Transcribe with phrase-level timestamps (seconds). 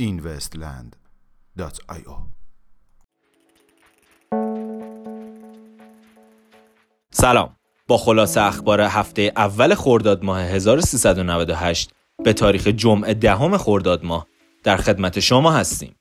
[0.00, 2.14] investland.io
[7.10, 7.56] سلام.
[7.88, 11.90] با خلاصه اخبار هفته اول خرداد ماه 1398
[12.24, 14.26] به تاریخ جمعه دهم خرداد ماه
[14.64, 15.94] در خدمت شما هستیم.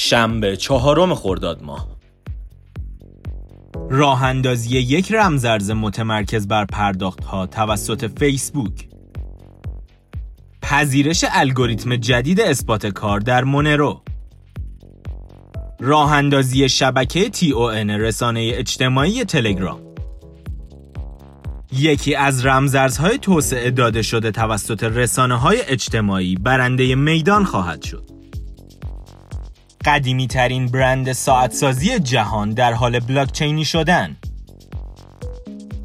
[0.00, 1.88] شنبه چهارم خرداد ماه.
[3.90, 8.88] راه اندازی یک رمزرز متمرکز بر پرداخت ها توسط فیسبوک.
[10.62, 14.02] پذیرش الگوریتم جدید اثبات کار در مونرو.
[15.80, 19.80] راه اندازی شبکه TON رسانه اجتماعی تلگرام.
[21.72, 28.17] یکی از رمزارزهای توسعه داده شده توسط رسانه های اجتماعی برنده میدان خواهد شد.
[29.84, 34.16] قدیمی ترین برند ساعتسازی جهان در حال بلاکچینی شدن.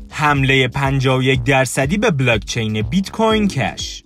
[0.09, 4.03] حمله 51 درصدی به بلاکچین Bitcoin Cash.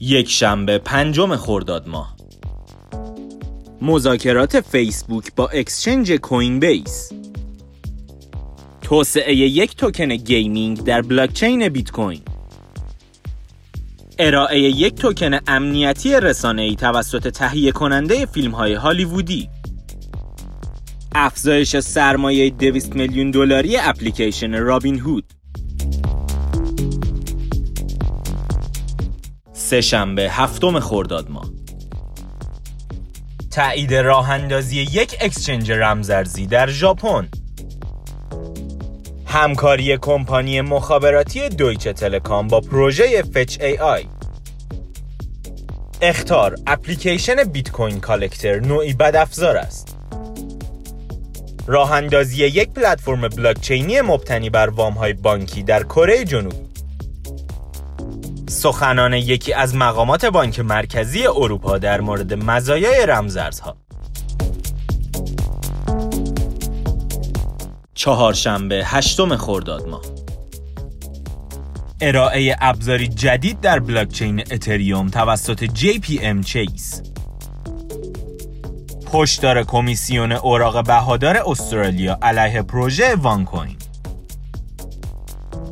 [0.00, 2.16] یک شنبه پنجم خرداد ماه
[3.82, 7.12] مذاکرات فیسبوک با exchange Coinbase
[8.82, 12.20] توسعه یک توکن gaming در بلاکچین بیت کوین
[14.20, 19.48] ارائه یک توکن امنیتی رسانه‌ای توسط تهیه کننده فیلم های هالیوودی.
[21.14, 25.24] افزایش سرمایه 200 میلیون دلاری اپلیکیشن رابین هود.
[29.52, 31.50] سه شنبه هفتم خرداد ماه.
[33.50, 37.28] تایید راه اندازی یک exchange رمزارزی در ژاپن.
[39.28, 44.06] همکاری کمپانی مخابراتی Deutsche Telekom با پروژه Fetch.AI.
[46.02, 49.96] اخطار اپلیکیشن Bitcoin Collector نوعی بدافزار است.
[51.66, 56.68] راه اندازی یک پلتفرم بلاکچینی مبتنی بر وام های بانکی در کره جنوبی.
[58.48, 63.76] سخنان یکی از مقامات بانک مرکزی اروپا در مورد مزایای رمزارزها.
[67.98, 70.02] چهارشنبه هشتم خرداد ماه.
[72.00, 77.02] ارائه ابزاری جدید در بلاکچین اتریوم توسط JPM چیس.
[79.12, 83.76] پشتار کمیسیون اوراق بهادار استرالیا علیه پروژه وان کوین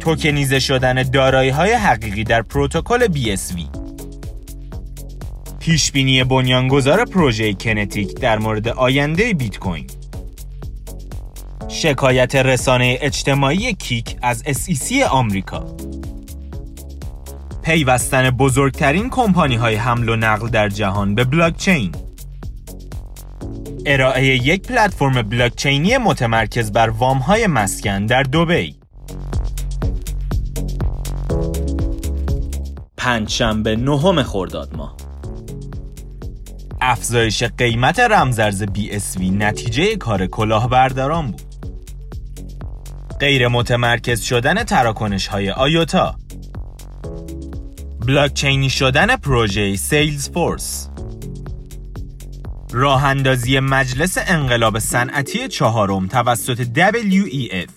[0.00, 3.60] توکنیزه شدن دارایی های حقیقی در پروتکل BSV
[5.58, 9.86] پیشبینی بنیانگذار پروژه کنتیک در مورد آینده بیت کوین.
[11.86, 15.76] شکایت رسانه اجتماعی کیک از SEC آمریکا.
[17.62, 21.92] پیوستن بزرگترین کمپانی های حمل و نقل در جهان به بلاکچین.
[23.86, 28.76] ارائه یک پلتفرم بلاکچینی متمرکز بر وام های مسکن در دبی.
[32.96, 34.96] پنجشنبه نهم خرداد ماه.
[36.80, 41.45] افزایش قیمت رمزرز BSV نتیجه کار کلاهبرداران بود.
[43.20, 46.16] غیر متمرکز شدن تراکنش های آیوتا.
[48.06, 50.88] بلاکچینی شدن پروژه سیلز فورس
[52.72, 57.70] راه اندازی مجلس انقلاب صنعتی چهارم توسط WEF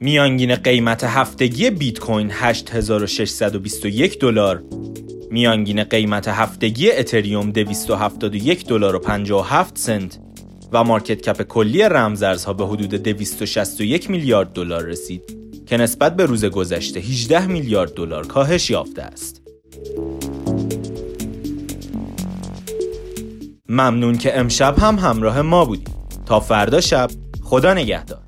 [0.00, 4.62] میانگین قیمت هفتگی بیت کوین 8621 دلار.
[5.30, 10.27] میانگین قیمت هفتگی اتریوم 271 دلار و 57 سنت.
[10.72, 15.22] و مارکت کپ کلی رمزارزها به حدود 261 میلیارد دلار رسید
[15.66, 19.42] که نسبت به روز گذشته 18 میلیارد دلار کاهش یافته است.
[23.68, 25.90] ممنون که امشب هم همراه ما بودید.
[26.26, 27.10] تا فردا شب
[27.42, 28.27] خدا نگهدار.